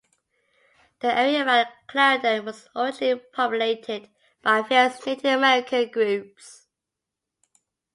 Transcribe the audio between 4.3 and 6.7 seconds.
by various Native American groups.